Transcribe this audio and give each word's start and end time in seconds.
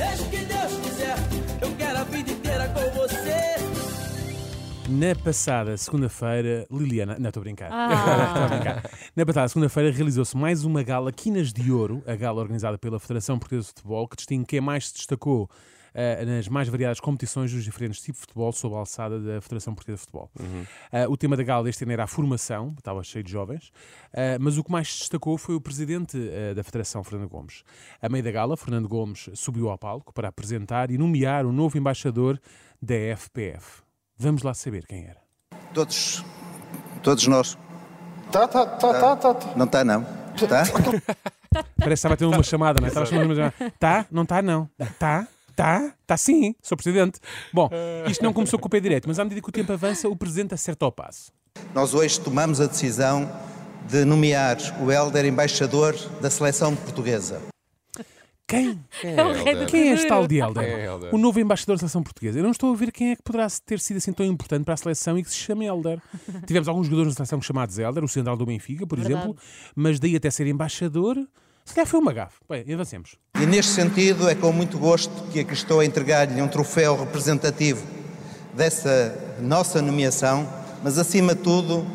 Seja 0.00 0.22
o 0.22 0.30
que 0.30 0.38
Deus 0.38 0.76
quiser, 0.82 1.14
eu 1.60 1.76
quero 1.76 1.98
a 1.98 2.04
vida 2.04 2.30
inteira 2.30 2.68
com 2.68 2.80
você. 2.98 3.60
Na 4.88 5.14
passada 5.14 5.76
segunda-feira, 5.76 6.66
Liliana. 6.70 7.18
Não, 7.18 7.28
estou 7.28 7.42
a 7.42 7.44
brincar. 7.44 7.68
Ah. 7.70 8.24
Estou 8.32 8.44
a 8.44 8.48
brincar. 8.48 8.90
Na 9.14 9.26
passada 9.26 9.48
segunda-feira 9.48 9.90
realizou-se 9.90 10.34
mais 10.34 10.64
uma 10.64 10.82
gala 10.82 11.12
Quinas 11.12 11.52
de 11.52 11.70
Ouro, 11.70 12.02
a 12.06 12.16
gala 12.16 12.40
organizada 12.40 12.78
pela 12.78 12.98
Federação 12.98 13.38
Portuguesa 13.38 13.66
de 13.68 13.74
Futebol, 13.74 14.08
que 14.08 14.16
distingue 14.16 14.46
quem 14.46 14.60
mais 14.62 14.88
se 14.88 14.94
destacou 14.94 15.50
eh, 15.94 16.24
nas 16.24 16.48
mais 16.48 16.68
variadas 16.68 17.00
competições 17.00 17.52
dos 17.52 17.64
diferentes 17.64 18.00
tipos 18.00 18.20
de 18.20 18.26
futebol 18.26 18.52
sob 18.52 18.74
a 18.74 18.78
alçada 18.78 19.20
da 19.20 19.40
Federação 19.40 19.74
Portuguesa 19.74 19.96
de 19.96 20.00
Futebol. 20.00 20.30
Eh, 20.92 21.08
o 21.08 21.16
tema 21.16 21.36
da 21.36 21.42
gala 21.42 21.64
deste 21.64 21.84
ano 21.84 21.92
era 21.92 22.04
a 22.04 22.06
formação, 22.06 22.74
estava 22.78 23.02
cheio 23.02 23.24
de 23.24 23.30
jovens, 23.30 23.72
eh, 24.12 24.38
mas 24.38 24.58
o 24.58 24.64
que 24.64 24.70
mais 24.70 24.92
se 24.92 24.98
destacou 25.00 25.36
foi 25.38 25.54
o 25.54 25.60
presidente 25.60 26.18
da 26.54 26.62
Federação, 26.62 27.02
Fernando 27.02 27.28
Gomes. 27.28 27.62
A 28.00 28.08
meio 28.08 28.24
da 28.24 28.30
gala, 28.30 28.56
Fernando 28.56 28.88
Gomes 28.88 29.28
subiu 29.34 29.70
ao 29.70 29.78
palco 29.78 30.12
para 30.12 30.28
apresentar 30.28 30.90
e 30.90 30.98
nomear 30.98 31.46
o 31.46 31.52
novo 31.52 31.76
embaixador 31.78 32.40
da 32.80 32.94
FPF. 33.16 33.82
Vamos 34.16 34.42
lá 34.42 34.54
saber 34.54 34.86
quem 34.86 35.04
era. 35.04 35.20
Todos, 35.72 36.24
todos 37.02 37.26
nós. 37.26 37.58
Tá, 38.30 38.46
tá, 38.46 38.66
tá, 38.66 38.92
tá, 38.92 39.16
tá. 39.16 39.34
tá. 39.34 39.56
Não 39.56 39.64
está, 39.64 39.84
não? 39.84 40.06
Está? 40.34 40.62
Parece 41.50 41.74
que 41.78 41.92
estava 41.94 42.14
a 42.14 42.16
ter 42.16 42.26
uma 42.26 42.42
chamada, 42.42 42.80
não 42.80 42.86
é? 42.86 42.88
Estava 42.88 43.06
a 43.06 43.08
chamar 43.08 43.24
uma 43.24 43.34
chamada. 43.34 43.72
Tá? 43.78 44.06
Não 44.10 44.22
está, 44.22 44.40
não. 44.40 44.70
Tá? 44.98 45.26
Tá? 45.60 45.92
Tá 46.06 46.16
sim, 46.16 46.54
sou 46.62 46.74
presidente. 46.74 47.20
Bom, 47.52 47.68
isto 48.08 48.24
não 48.24 48.32
começou 48.32 48.58
com 48.58 48.66
o 48.66 48.70
pé 48.70 48.80
direito, 48.80 49.06
mas 49.06 49.18
à 49.18 49.24
medida 49.24 49.42
que 49.42 49.48
o 49.50 49.52
tempo 49.52 49.70
avança, 49.70 50.08
o 50.08 50.16
presidente 50.16 50.54
acerta 50.54 50.86
ao 50.86 50.90
passo. 50.90 51.30
Nós 51.74 51.92
hoje 51.92 52.18
tomamos 52.18 52.62
a 52.62 52.66
decisão 52.66 53.30
de 53.86 54.06
nomear 54.06 54.56
o 54.82 54.90
Helder 54.90 55.26
embaixador 55.26 55.94
da 56.18 56.30
seleção 56.30 56.74
portuguesa. 56.74 57.42
Quem? 58.46 58.80
É 59.04 59.54
do 59.54 59.66
Quem 59.66 59.90
é 59.90 59.92
este 59.92 60.08
tal 60.08 60.26
de 60.26 60.38
Helder? 60.38 60.64
É 60.64 60.86
Helder? 60.86 61.14
O 61.14 61.18
novo 61.18 61.38
embaixador 61.38 61.76
da 61.76 61.80
seleção 61.80 62.02
portuguesa. 62.02 62.38
Eu 62.38 62.42
não 62.42 62.52
estou 62.52 62.72
a 62.72 62.76
ver 62.76 62.90
quem 62.90 63.10
é 63.10 63.16
que 63.16 63.22
poderá 63.22 63.46
ter 63.66 63.80
sido 63.80 63.98
assim 63.98 64.14
tão 64.14 64.24
importante 64.24 64.64
para 64.64 64.72
a 64.72 64.76
seleção 64.78 65.18
e 65.18 65.22
que 65.22 65.30
se 65.30 65.36
chama 65.36 65.62
Helder. 65.62 66.00
Tivemos 66.48 66.68
alguns 66.68 66.86
jogadores 66.86 67.12
na 67.12 67.16
seleção 67.16 67.42
chamados 67.42 67.78
Helder, 67.78 68.02
o 68.02 68.08
central 68.08 68.36
do 68.36 68.46
Benfica, 68.46 68.86
por 68.86 68.98
Verdade. 68.98 69.24
exemplo, 69.24 69.36
mas 69.76 70.00
daí 70.00 70.16
até 70.16 70.30
ser 70.30 70.46
embaixador, 70.46 71.18
se 71.70 71.74
calhar 71.74 71.86
foi 71.86 72.00
uma 72.00 72.12
gafe. 72.12 72.36
Bem, 72.48 72.64
avancemos. 72.74 73.16
E 73.40 73.46
neste 73.46 73.70
sentido 73.70 74.28
é 74.28 74.34
com 74.34 74.52
muito 74.52 74.76
gosto 74.76 75.12
que 75.30 75.38
aqui 75.38 75.52
estou 75.52 75.78
a 75.78 75.84
entregar-lhe 75.84 76.42
um 76.42 76.48
troféu 76.48 76.98
representativo 76.98 77.86
dessa 78.52 79.16
nossa 79.40 79.80
nomeação, 79.80 80.52
mas 80.82 80.98
acima 80.98 81.32
de 81.32 81.42
tudo 81.42 81.86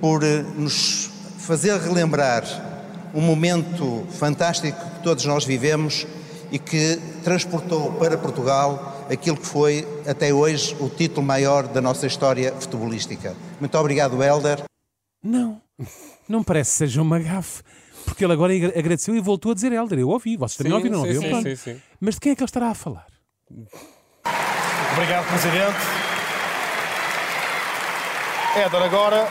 por 0.00 0.22
eh, 0.22 0.42
nos 0.56 1.10
fazer 1.38 1.76
relembrar 1.80 2.44
um 3.12 3.20
momento 3.20 4.06
fantástico 4.10 4.78
que 4.78 5.02
todos 5.02 5.24
nós 5.24 5.44
vivemos 5.44 6.06
e 6.52 6.58
que 6.60 6.96
transportou 7.24 7.94
para 7.94 8.16
Portugal 8.16 9.04
aquilo 9.10 9.36
que 9.36 9.46
foi 9.46 9.84
até 10.06 10.32
hoje 10.32 10.76
o 10.78 10.88
título 10.88 11.26
maior 11.26 11.66
da 11.66 11.80
nossa 11.80 12.06
história 12.06 12.52
futebolística. 12.60 13.34
Muito 13.58 13.76
obrigado, 13.76 14.22
Helder. 14.22 14.62
Não, 15.20 15.60
não 16.28 16.44
parece 16.44 16.70
que 16.70 16.76
seja 16.76 17.02
uma 17.02 17.18
gafe. 17.18 17.64
Porque 18.16 18.24
ele 18.24 18.32
agora 18.32 18.54
agra- 18.54 18.72
agradeceu 18.78 19.14
e 19.14 19.20
voltou 19.20 19.52
a 19.52 19.54
dizer 19.54 19.70
Helder. 19.72 19.98
Eu 19.98 20.08
ouvi, 20.08 20.38
vocês 20.38 20.56
também 20.56 20.70
Sim, 20.72 20.76
ouviram, 20.78 20.96
não 21.02 21.06
ouviram? 21.06 21.42
sim, 21.42 21.54
sim, 21.54 21.74
sim. 21.74 21.80
Mas 22.00 22.14
de 22.14 22.20
quem 22.22 22.32
é 22.32 22.34
que 22.34 22.40
ele 22.42 22.48
estará 22.48 22.68
a 22.70 22.74
falar? 22.74 23.04
Obrigado, 24.94 25.28
Presidente. 25.28 25.76
Éder, 28.56 28.82
agora. 28.82 29.28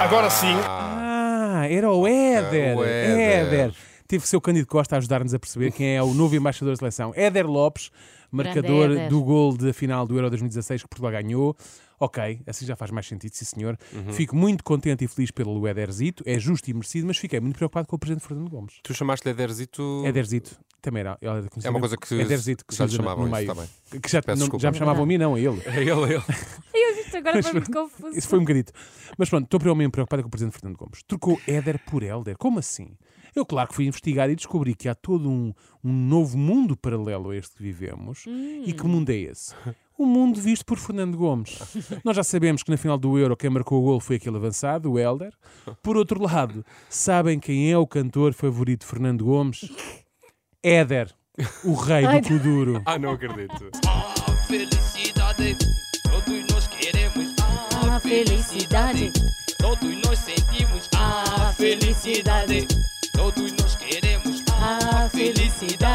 Agora 0.00 0.30
sim. 0.30 0.54
Ah, 0.64 1.66
era 1.68 1.90
o 1.90 2.06
Éder. 2.06 2.76
o 2.78 2.84
Éder. 2.84 3.18
Éder. 3.46 3.74
Teve 4.06 4.22
que 4.22 4.28
ser 4.28 4.36
o 4.36 4.40
Cândido 4.40 4.66
Costa 4.68 4.94
a 4.94 4.98
ajudar-nos 4.98 5.34
a 5.34 5.38
perceber 5.40 5.72
quem 5.72 5.96
é 5.96 6.02
o 6.02 6.14
novo 6.14 6.36
embaixador 6.36 6.72
da 6.74 6.76
seleção. 6.78 7.12
Éder 7.16 7.46
Lopes, 7.48 7.90
marcador 8.30 8.92
Éder. 8.92 9.08
do 9.08 9.22
gol 9.24 9.56
de 9.56 9.72
final 9.72 10.06
do 10.06 10.14
Euro 10.16 10.28
2016 10.30 10.82
que 10.82 10.88
Portugal 10.88 11.10
ganhou. 11.20 11.56
Ok, 12.04 12.40
assim 12.48 12.66
já 12.66 12.74
faz 12.74 12.90
mais 12.90 13.06
sentido, 13.06 13.32
sim 13.32 13.44
senhor. 13.44 13.78
Uhum. 13.92 14.12
Fico 14.12 14.34
muito 14.34 14.64
contente 14.64 15.04
e 15.04 15.08
feliz 15.08 15.30
pelo 15.30 15.64
Éderzito. 15.68 16.24
É 16.26 16.36
justo 16.36 16.68
e 16.68 16.74
merecido, 16.74 17.06
mas 17.06 17.16
fiquei 17.16 17.38
muito 17.38 17.54
preocupado 17.56 17.86
com 17.86 17.94
o 17.94 17.98
Presidente 17.98 18.26
Fernando 18.26 18.50
Gomes. 18.50 18.74
Tu 18.82 18.92
chamaste-lhe 18.92 19.30
Ederzito. 19.30 20.02
Éderzito. 20.04 20.58
Também 20.80 20.98
era. 21.02 21.16
É 21.20 21.70
uma 21.70 21.78
coisa 21.78 21.96
que 21.96 22.20
Éderzito, 22.20 22.64
que 22.66 22.74
já 22.74 22.86
lhe 22.86 22.90
chamavam 22.90 23.28
no 23.28 23.28
isso, 23.28 23.36
meio. 23.36 23.46
tá 23.46 23.54
bem. 23.54 24.00
Que 24.00 24.10
já, 24.10 24.20
Peço 24.20 24.50
não- 24.50 24.58
já 24.58 24.72
me 24.72 24.78
chamavam 24.78 25.04
a 25.04 25.06
mim, 25.06 25.16
não, 25.16 25.36
a 25.36 25.38
ele. 25.38 25.62
É 25.64 25.78
ele, 25.80 25.90
é 25.90 26.14
ele. 26.16 26.22
Eu 26.74 27.00
isto 27.00 27.16
agora 27.18 27.40
foi 27.40 27.52
muito 27.52 27.70
confuso. 27.70 28.18
Isso 28.18 28.26
foi 28.26 28.38
um 28.40 28.42
bocadito. 28.42 28.72
Mas 29.16 29.30
pronto, 29.30 29.44
estou 29.44 29.60
realmente 29.60 29.92
preocupado 29.92 30.22
com 30.24 30.26
o 30.26 30.30
Presidente 30.30 30.54
Fernando 30.58 30.76
Gomes. 30.76 31.04
Trocou 31.06 31.40
Éder 31.46 31.78
por 31.88 32.02
Helder. 32.02 32.36
Como 32.36 32.58
assim? 32.58 32.96
Eu, 33.34 33.46
claro 33.46 33.68
que 33.68 33.74
fui 33.76 33.86
investigar 33.86 34.28
e 34.28 34.34
descobri 34.34 34.74
que 34.74 34.88
há 34.88 34.94
todo 34.94 35.30
um, 35.30 35.54
um 35.84 35.92
novo 35.92 36.38
mundo 36.38 36.76
paralelo 36.76 37.30
a 37.30 37.36
este 37.36 37.56
que 37.56 37.62
vivemos. 37.62 38.24
E 38.26 38.72
que 38.72 38.86
mundo 38.86 39.10
é 39.10 39.16
esse? 39.16 39.54
O 39.98 40.06
mundo 40.06 40.40
visto 40.40 40.64
por 40.64 40.78
Fernando 40.78 41.16
Gomes. 41.16 41.58
Nós 42.04 42.16
já 42.16 42.24
sabemos 42.24 42.62
que 42.62 42.70
na 42.70 42.76
final 42.76 42.96
do 42.96 43.18
Euro 43.18 43.36
quem 43.36 43.50
marcou 43.50 43.80
o 43.80 43.84
gol 43.84 44.00
foi 44.00 44.16
aquele 44.16 44.36
avançado, 44.36 44.90
o 44.92 44.98
Helder. 44.98 45.32
Por 45.82 45.96
outro 45.96 46.22
lado, 46.22 46.64
sabem 46.88 47.38
quem 47.38 47.70
é 47.70 47.76
o 47.78 47.86
cantor 47.86 48.32
favorito 48.32 48.80
de 48.80 48.86
Fernando 48.86 49.24
Gomes? 49.24 49.70
Éder, 50.62 51.12
o 51.64 51.74
rei 51.74 52.06
do 52.20 52.28
Kuduro. 52.28 52.82
Ah, 52.86 52.98
não 52.98 53.10
acredito. 53.12 53.70
Felicidade, 54.46 55.56
todos 56.04 56.52
nós 56.52 56.66
queremos. 56.68 57.34
Ah, 57.88 57.98
felicidade. 58.00 59.12
Todos 59.58 60.02
nós 60.04 60.18
sentimos 60.18 60.88
Ah, 60.94 61.52
felicidade. 61.56 62.66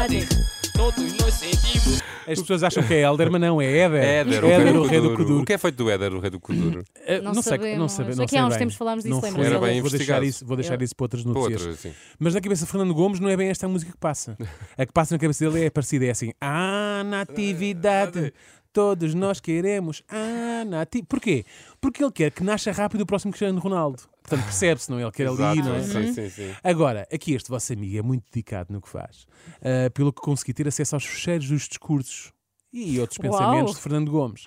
Felicidade. 0.08 0.48
Todos 0.74 1.12
nós 1.18 1.34
sentimos. 1.34 1.98
As 2.26 2.38
pessoas 2.40 2.62
acham 2.62 2.82
que 2.82 2.92
é 2.92 3.00
Helder, 3.00 3.30
mas 3.32 3.40
não, 3.40 3.58
é 3.60 3.66
Éder. 3.78 4.02
Éder, 4.04 4.44
Éder, 4.44 4.76
o 4.76 4.84
rei 4.86 5.00
do 5.00 5.14
Kuduro. 5.16 5.40
O 5.40 5.44
que 5.46 5.54
é 5.54 5.58
feito 5.58 5.76
do 5.76 5.90
Éder, 5.90 6.12
o 6.12 6.20
rei 6.20 6.28
do 6.30 6.38
Kuduro? 6.38 6.84
Eh, 7.06 7.20
Não 7.22 7.32
não 7.32 7.42
sei, 7.42 7.56
não 7.76 7.88
sabemos. 7.88 7.92
sei, 7.92 8.04
não 8.04 8.24
Aqui 8.24 8.30
sei 8.30 8.38
há 8.38 8.46
uns 8.46 8.56
tempos 8.58 8.74
falámos 8.76 9.02
disso, 9.02 9.18
foi. 9.18 9.30
Era 9.46 9.58
bem 9.58 9.80
vou 9.80 9.90
deixar 9.90 9.96
investigado. 9.96 10.24
isso, 10.26 10.44
vou 10.46 10.54
deixar 10.56 10.78
Eu- 10.78 10.84
isso 10.84 10.94
para 10.94 11.04
outras 11.04 11.24
notícias. 11.24 11.86
Mas 12.18 12.34
na 12.34 12.40
cabeça 12.42 12.66
de 12.66 12.70
Fernando 12.70 12.94
Gomes 12.94 13.18
não 13.18 13.30
é 13.30 13.36
bem 13.36 13.48
esta 13.48 13.64
a 13.64 13.68
música 13.68 13.90
que 13.92 13.96
passa. 13.98 14.36
A 14.76 14.84
que 14.84 14.92
passa 14.92 15.14
na 15.14 15.18
cabeça 15.18 15.42
dele 15.50 15.64
é 15.64 15.70
parecida, 15.70 16.04
é 16.04 16.10
assim: 16.10 16.32
Ah, 16.38 17.02
natividade, 17.06 18.32
todos 18.72 19.14
nós 19.14 19.40
queremos. 19.40 20.02
Ah, 20.08 20.64
natividade. 20.64 21.08
Porquê? 21.08 21.44
Porque 21.80 22.02
ele 22.02 22.12
quer 22.12 22.30
que 22.30 22.42
nasça 22.42 22.72
rápido 22.72 23.02
o 23.02 23.06
próximo 23.06 23.32
Cristiano 23.32 23.58
Ronaldo. 23.58 24.02
Portanto, 24.22 24.44
percebe-se, 24.44 24.90
não 24.90 24.98
é? 24.98 25.02
Ele 25.02 25.12
quer 25.12 25.26
ali, 25.28 25.62
não 25.62 25.74
é? 25.74 25.82
Sim, 25.82 26.12
sim, 26.12 26.28
sim. 26.28 26.54
Agora, 26.62 27.08
aqui 27.12 27.32
este 27.34 27.48
vosso 27.48 27.72
amigo 27.72 27.96
é 27.96 28.02
muito 28.02 28.24
dedicado 28.30 28.72
no 28.72 28.80
que 28.80 28.88
faz, 28.88 29.26
ah, 29.62 29.90
pelo 29.90 30.12
que 30.12 30.20
consegui 30.20 30.52
ter 30.52 30.68
acesso 30.68 30.96
aos 30.96 31.04
fecheiros 31.04 31.48
dos 31.48 31.68
discursos 31.68 32.32
e 32.72 33.00
outros 33.00 33.18
Uau! 33.18 33.30
pensamentos 33.30 33.76
de 33.76 33.80
Fernando 33.80 34.10
Gomes. 34.10 34.46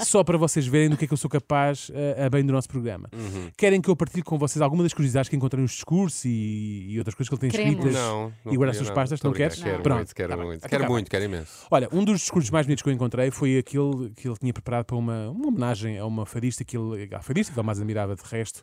Só 0.00 0.24
para 0.24 0.38
vocês 0.38 0.66
verem 0.66 0.88
do 0.88 0.96
que 0.96 1.04
é 1.04 1.08
que 1.08 1.12
eu 1.12 1.18
sou 1.18 1.30
capaz 1.30 1.90
ah, 1.94 2.26
a 2.26 2.30
bem 2.30 2.44
do 2.44 2.52
nosso 2.52 2.68
programa. 2.68 3.08
Querem 3.56 3.80
que 3.80 3.88
eu 3.88 3.96
partilhe 3.96 4.22
com 4.22 4.38
vocês 4.38 4.60
alguma 4.62 4.82
das 4.82 4.94
curiosidades 4.94 5.28
que 5.28 5.36
encontrei 5.36 5.60
nos 5.60 5.72
discursos 5.72 6.24
e, 6.24 6.86
e 6.88 6.98
outras 6.98 7.14
coisas 7.14 7.28
que 7.28 7.34
ele 7.34 7.40
tem 7.40 7.50
Queremos. 7.50 7.76
escritas 7.76 8.00
Não, 8.00 8.32
não 8.44 8.52
e 8.52 8.56
guarda 8.56 8.70
as 8.70 8.76
suas 8.76 8.90
pastas? 8.90 9.20
Muito 9.20 9.24
Não 9.24 9.32
queres? 9.32 9.62
Quero 9.62 9.82
Pronto, 9.82 9.98
muito, 9.98 10.14
quero 10.14 10.36
tá 10.36 10.44
muito. 10.44 10.68
Quero 10.68 10.88
muito, 10.88 11.10
quero 11.10 11.24
imenso. 11.24 11.66
Olha, 11.70 11.88
um 11.92 12.04
dos 12.04 12.20
discursos 12.20 12.50
mais 12.50 12.66
bonitos 12.66 12.82
que 12.82 12.88
eu 12.88 12.92
encontrei 12.92 13.30
foi 13.30 13.58
aquele 13.58 14.10
que 14.16 14.28
ele 14.28 14.36
tinha 14.36 14.52
preparado 14.52 14.84
para 14.86 14.96
uma, 14.96 15.30
uma 15.30 15.48
homenagem 15.48 15.98
a 15.98 16.06
uma 16.06 16.24
fadista 16.24 16.64
que 16.64 16.76
ele, 16.76 17.14
a 17.14 17.20
fadista 17.20 17.52
que 17.52 17.58
ele 17.58 17.66
mais 17.66 17.78
admirava 17.78 18.16
de 18.16 18.22
resto, 18.24 18.62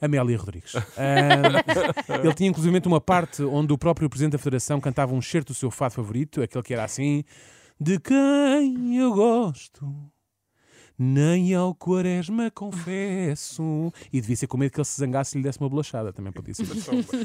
Amélia 0.00 0.36
Rodrigues. 0.36 0.72
Ah, 0.98 2.18
ele 2.22 2.34
tinha 2.34 2.48
inclusive 2.48 2.80
uma 2.86 3.00
parte 3.00 3.42
onde 3.42 3.72
o 3.72 3.78
próprio 3.78 4.08
Presidente 4.08 4.32
da 4.32 4.38
Federação 4.38 4.80
cantava 4.80 5.14
um 5.14 5.22
certo 5.22 5.48
do 5.48 5.54
seu 5.54 5.70
fado 5.70 5.94
favorito, 5.94 6.42
aquele 6.42 6.62
que 6.62 6.72
era 6.72 6.84
assim: 6.84 7.24
De 7.80 7.98
quem 8.00 8.96
eu 8.98 9.12
gosto. 9.14 9.86
Nem 10.98 11.54
ao 11.54 11.74
quaresma 11.74 12.50
confesso. 12.50 13.92
E 14.10 14.18
devia 14.18 14.34
ser 14.34 14.46
com 14.46 14.56
medo 14.56 14.70
que 14.72 14.78
ele 14.78 14.84
se 14.86 14.98
zangasse 14.98 15.36
e 15.36 15.38
lhe 15.38 15.42
desse 15.44 15.60
uma 15.60 15.68
bolachada, 15.68 16.10
também 16.10 16.32
podia 16.32 16.54
ser. 16.54 16.64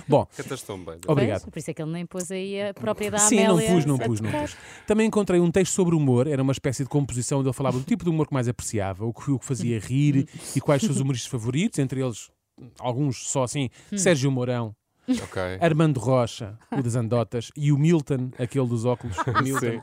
Bom, 0.10 0.26
Cantas 0.36 0.62
tão 0.64 0.78
bem. 0.84 1.00
Obrigado. 1.08 1.42
Pois, 1.44 1.52
por 1.52 1.60
isso 1.60 1.72
é 1.72 1.74
que 1.74 1.82
ele 1.82 1.92
nem 1.92 2.06
pôs 2.06 2.30
aí 2.32 2.62
a 2.62 2.74
própria 2.74 3.10
da 3.10 3.18
Sim, 3.18 3.46
Amélia. 3.46 3.70
não 3.70 3.76
pus, 3.76 3.86
não 3.86 3.96
a 3.96 4.00
pus, 4.00 4.20
não 4.20 4.30
tocar. 4.30 4.42
pus. 4.44 4.58
Também 4.86 5.08
encontrei 5.08 5.40
um 5.40 5.50
texto 5.50 5.72
sobre 5.72 5.96
humor, 5.96 6.28
era 6.28 6.42
uma 6.44 6.52
espécie 6.52 6.84
de 6.84 6.90
composição 6.90 7.40
onde 7.40 7.48
ele 7.48 7.54
falava 7.54 7.78
do 7.80 7.86
tipo 7.86 8.04
de 8.04 8.10
humor 8.10 8.28
que 8.28 8.34
mais 8.34 8.50
apreciava, 8.50 9.06
o 9.06 9.14
que 9.14 9.32
o 9.32 9.40
que 9.40 9.46
fazia 9.46 9.80
rir 9.80 10.28
e 10.54 10.60
quais 10.60 10.82
os 10.84 10.88
seus 10.88 11.00
humoristas 11.00 11.32
favoritos, 11.32 11.80
entre 11.80 12.02
eles 12.02 12.30
alguns 12.78 13.26
só 13.30 13.44
assim, 13.44 13.70
Hum. 13.92 13.98
Sérgio 13.98 14.30
Mourão, 14.30 14.76
Ok. 15.24 15.42
Armando 15.60 16.00
Rocha, 16.00 16.58
o 16.72 16.82
das 16.82 16.96
Andotas, 16.96 17.52
e 17.58 17.72
o 17.72 17.78
Milton, 17.78 18.32
aquele 18.40 18.68
dos 18.68 18.86
óculos. 18.86 19.18
Milton. 19.44 19.82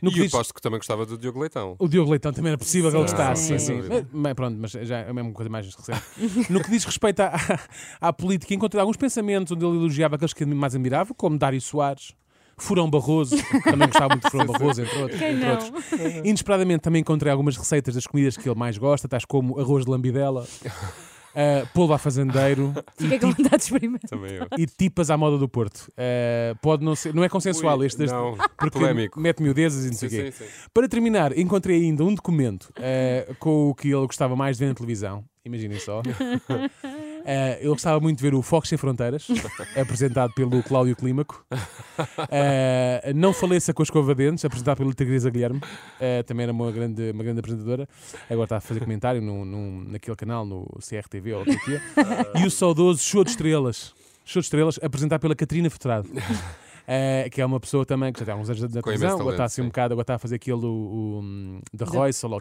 No 0.00 0.10
que 0.10 0.16
E 0.16 0.20
eu 0.20 0.24
diz- 0.24 0.34
aposto 0.34 0.52
que 0.54 0.60
também 0.60 0.78
gostava 0.78 1.04
do 1.06 1.16
Diogo 1.18 1.38
Leitão. 1.40 1.76
o 1.78 1.86
Diogo 1.88 2.10
Leitão 2.10 2.32
também 2.32 2.50
era 2.50 2.58
possível 2.58 2.90
que 2.90 2.96
ele 2.96 3.02
gostasse. 3.04 3.58
sim. 3.58 3.58
Sim, 3.58 3.82
Mas, 4.12 4.34
pronto, 4.34 4.56
mas 4.58 4.70
já 4.72 4.98
é 4.98 5.10
a 5.10 5.12
mesma 5.14 5.32
coisa 5.32 5.48
mais 5.50 5.66
recente. 5.74 6.50
No 6.50 6.60
que 6.62 6.70
diz 6.70 6.84
respeito 6.84 7.20
à, 7.20 7.32
à 8.00 8.12
política, 8.12 8.52
encontrei 8.54 8.80
alguns 8.80 8.96
pensamentos 8.96 9.52
onde 9.52 9.64
ele 9.64 9.76
elogiava 9.76 10.16
aqueles 10.16 10.32
que 10.32 10.44
mais 10.44 10.74
admirava, 10.74 11.14
como 11.14 11.38
Dário 11.38 11.60
Soares. 11.60 12.14
Furão 12.58 12.88
Barroso, 12.90 13.36
também 13.64 13.88
gostava 13.88 14.08
muito 14.10 14.24
de 14.24 14.30
Furão 14.30 14.46
Barroso, 14.50 14.82
entre 14.82 14.98
outros. 14.98 15.18
Quem 15.18 15.32
entre 15.34 15.46
não? 15.46 15.52
outros. 15.54 15.70
Inesperadamente 16.24 16.80
também 16.82 17.00
encontrei 17.00 17.30
algumas 17.32 17.56
receitas 17.56 17.94
das 17.94 18.06
comidas 18.06 18.36
que 18.36 18.48
ele 18.48 18.58
mais 18.58 18.76
gosta, 18.78 19.08
tais 19.08 19.24
como 19.24 19.58
arroz 19.58 19.84
de 19.84 19.90
lambidela. 19.90 20.46
Uh, 21.34 21.66
polvo 21.72 21.94
a 21.94 21.98
fazendeiro 21.98 22.74
e, 23.00 23.02
Fiquei 23.04 23.18
com 23.18 23.28
vontade 23.28 23.56
de 23.56 23.62
experimentar. 23.64 24.10
Também 24.10 24.34
eu. 24.34 24.46
e 24.58 24.66
tipas 24.66 25.10
à 25.10 25.16
moda 25.16 25.38
do 25.38 25.48
Porto. 25.48 25.88
Uh, 25.90 26.54
pode 26.60 26.84
não 26.84 26.94
ser, 26.94 27.14
não 27.14 27.24
é 27.24 27.28
consensual 27.28 27.78
Ui, 27.78 27.86
este, 27.86 27.98
deste- 27.98 28.12
não, 28.14 28.36
porque 28.58 28.78
polémico. 28.78 29.18
mete 29.18 29.42
miudezas 29.42 29.84
e 29.84 29.88
não 29.88 29.94
sei 29.94 30.08
o 30.08 30.10
quê. 30.10 30.32
sim, 30.32 30.44
sim. 30.44 30.50
Para 30.74 30.86
terminar, 30.88 31.36
encontrei 31.38 31.80
ainda 31.82 32.04
um 32.04 32.14
documento 32.14 32.64
uh, 32.78 33.34
com 33.36 33.70
o 33.70 33.74
que 33.74 33.88
ele 33.88 34.06
gostava 34.06 34.36
mais 34.36 34.58
de 34.58 34.64
ver 34.64 34.68
na 34.68 34.74
televisão. 34.74 35.24
Imaginem 35.44 35.78
só. 35.80 36.02
Uh, 37.22 37.56
ele 37.60 37.68
gostava 37.68 38.00
muito 38.00 38.18
de 38.18 38.22
ver 38.22 38.34
o 38.34 38.42
Fox 38.42 38.68
Sem 38.68 38.76
Fronteiras, 38.76 39.28
apresentado 39.80 40.32
pelo 40.34 40.62
Cláudio 40.62 40.96
Clímaco. 40.96 41.44
Uh, 41.50 43.14
não 43.14 43.32
Faleça 43.32 43.72
com 43.72 43.82
a 43.82 43.84
Escova 43.84 44.14
de 44.14 44.24
Dentes, 44.24 44.44
apresentado 44.44 44.78
pela 44.78 44.92
Teresa 44.92 45.30
Guilherme. 45.30 45.58
Uh, 45.58 46.22
também 46.26 46.44
era 46.44 46.52
uma 46.52 46.70
grande, 46.72 47.10
uma 47.12 47.22
grande 47.22 47.40
apresentadora. 47.40 47.88
Agora 48.28 48.44
está 48.44 48.56
a 48.56 48.60
fazer 48.60 48.80
comentário 48.80 49.22
num, 49.22 49.44
num- 49.44 49.84
naquele 49.88 50.16
canal, 50.16 50.44
no 50.44 50.66
CRTV 50.80 51.32
ou 51.34 51.42
o 51.44 51.50
é 51.50 51.56
que 51.56 51.74
é. 51.74 52.40
E 52.42 52.46
o 52.46 52.50
saudoso 52.50 53.00
Show 53.02 53.22
de 53.24 53.30
Estrelas. 53.30 53.94
Show 54.24 54.40
de 54.40 54.46
Estrelas, 54.46 54.78
apresentado 54.82 55.20
pela 55.20 55.34
Catarina 55.34 55.68
Furtado. 55.70 56.08
Uh, 56.92 57.30
que 57.30 57.40
é 57.40 57.46
uma 57.46 57.58
pessoa 57.60 57.86
também 57.86 58.12
que 58.12 58.18
já 58.20 58.26
tem 58.26 58.32
alguns 58.32 58.50
anos 58.50 58.62
na 58.62 58.68
televisão, 58.82 59.12
agora 59.20 59.30
está 59.34 59.44
assim 59.44 59.62
um 59.62 59.66
bocado, 59.66 59.94
agora 59.94 60.02
está 60.02 60.14
a 60.16 60.18
fazer 60.18 60.36
aquilo 60.36 60.68
o, 60.68 61.20
o, 61.20 61.76
The 61.76 61.84
Royce, 61.84 62.26
ou. 62.26 62.40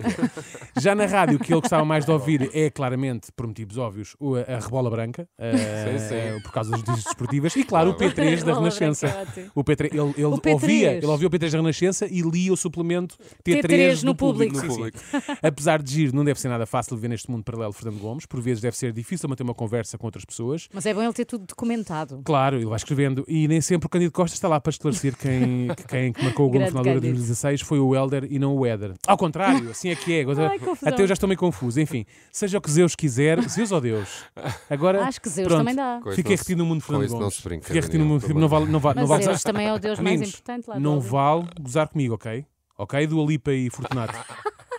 Já 0.80 0.96
na 0.96 1.06
rádio, 1.06 1.38
o 1.38 1.40
que 1.40 1.54
ele 1.54 1.62
gostava 1.62 1.86
mais 1.86 2.06
de 2.06 2.12
ouvir 2.12 2.50
é 2.54 2.70
claramente, 2.70 3.32
por 3.36 3.48
motivos 3.48 3.78
óbvios, 3.78 4.16
o- 4.20 4.36
a 4.36 4.60
Rebola 4.60 4.90
Branca, 4.90 5.28
uh, 5.40 6.00
Sim, 6.00 6.08
sim. 6.36 6.42
por 6.42 6.52
causa 6.52 6.72
das 6.72 6.80
notícias 6.82 7.06
desportivas, 7.06 7.56
e 7.56 7.64
claro, 7.64 7.92
o 7.92 7.96
P3 7.98 8.44
da 8.44 8.54
Renascença. 8.56 9.08
O 9.56 9.64
P3, 9.64 9.86
ele, 9.94 10.14
ele 10.18 10.26
O 10.26 10.38
P3. 10.38 10.54
ouvia, 10.54 10.94
ele 10.94 11.06
ouvia 11.06 11.28
o 11.28 11.32
P3 11.32 11.52
da 11.52 11.58
Renascença 11.58 12.06
e 12.08 12.22
lia 12.22 12.52
o 12.52 12.58
suplemento 12.58 13.16
T3, 13.46 13.62
T3 13.64 14.04
no 14.04 14.16
público. 14.16 14.54
público. 14.56 14.60
Sim, 14.60 14.68
No 14.68 14.74
sim. 14.74 14.78
público. 14.80 15.00
Apesar 15.42 15.82
de 15.82 15.92
giro, 15.94 16.16
não 16.16 16.24
deve 16.26 16.40
ser 16.40 16.50
nada 16.50 16.66
fácil 16.66 16.96
viver 16.96 17.10
neste 17.10 17.30
mundo 17.30 17.44
paralelo 17.44 17.72
de 17.72 17.78
Fernando 17.78 18.00
Gomes. 18.00 18.26
Por 18.26 18.42
vezes 18.42 18.62
deve 18.62 18.76
ser 18.76 18.92
difícil 18.92 19.30
manter 19.30 19.44
uma 19.44 19.54
conversa 19.54 19.98
com 19.98 20.08
outras 20.08 20.26
pessoas. 20.26 20.68
Mas 20.74 20.86
é 20.86 20.94
bom 20.94 21.02
ele 21.04 21.14
ter 21.14 21.26
tudo 21.26 21.46
documentado. 21.46 22.22
Claro, 22.24 22.58
ele 22.58 22.66
vai 22.66 22.76
escrevendo. 22.78 23.24
E 23.28 23.48
nem 23.48 23.62
sempre 23.62 23.86
o 23.88 23.90
Cândido 23.90 24.12
Costa 24.12 24.36
está 24.42 24.48
lá 24.48 24.60
para 24.60 24.72
esclarecer 24.72 25.16
quem, 25.16 25.68
que- 25.76 25.84
quem 25.88 26.12
que 26.14 26.24
marcou 26.24 26.48
o 26.48 26.50
gol 26.50 26.60
no 26.62 26.68
final 26.68 26.84
de 26.84 26.90
Cândido. 26.90 27.02
2016 27.08 27.62
foi 27.62 27.80
o 27.80 27.96
Helder 27.96 28.28
e 28.30 28.40
não 28.40 28.56
o 28.58 28.66
Éder. 28.66 28.94
Ao 29.08 29.18
contrário, 29.18 29.70
assim 29.70 29.90
é 29.90 29.96
que 29.96 30.14
é. 30.14 30.26
Ai. 30.26 30.60
Até 30.86 31.04
eu 31.04 31.08
já 31.08 31.14
estou 31.14 31.28
meio 31.28 31.38
confuso. 31.40 31.80
Enfim, 31.80 32.06
seja 32.32 32.58
o 32.58 32.62
que 32.62 32.70
Zeus 32.72 32.96
quiser, 32.96 33.40
Zeus 33.48 33.72
ou 33.72 33.80
Deus. 33.80 34.24
Agora, 34.70 35.04
Acho 35.06 35.22
que 35.22 35.30
Zeus 35.30 35.48
pronto, 35.48 35.60
também 35.60 35.76
dá. 35.76 36.02
Fiquei 36.16 36.36
não 36.36 36.40
retido 36.40 36.58
no 36.60 36.66
mundo 36.66 36.80
de 36.82 36.86
Fernando 36.88 37.10
não 37.12 37.20
Gomes. 37.20 37.36
se 37.36 37.44
brinca, 37.44 37.66
Fiquei 37.66 37.82
retido 37.82 38.00
no 38.04 38.06
mundo 38.10 38.28
não 38.34 38.48
vale, 38.48 38.66
não 38.66 38.80
vale, 38.80 39.00
não 39.00 39.08
vale, 39.08 39.24
Zeus 39.24 39.44
também 39.44 39.68
é 39.68 39.74
o 39.74 39.80
Deus 39.80 40.00
mais 40.00 40.20
Meninos, 40.20 40.30
importante 40.40 40.68
lá 40.70 40.80
não 40.80 41.00
vale 41.00 41.46
gozar 41.60 41.88
comigo, 41.88 42.16
ok? 42.16 42.46
Ok, 42.78 43.08
do 43.08 43.22
Alipa 43.22 43.52
e 43.54 43.70
Fortunato. 43.70 44.18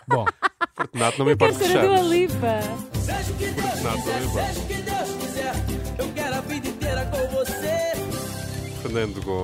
Bom, 0.07 0.25
Fortunato, 0.75 1.19
não 1.19 1.25
me 1.25 1.35
Quero 1.37 1.51
importa 1.53 1.65
ser 1.67 1.77
a 1.77 1.85
Dua. 1.85 1.99
Lipa. 2.01 2.59
Seja 2.99 3.31
o 3.31 3.35
que 3.37 3.45
Deus 3.45 3.81
Não, 3.83 3.93
quiser, 3.93 4.21
não 4.21 4.92
Fernando 8.93 9.21
Gomes. 9.21 9.43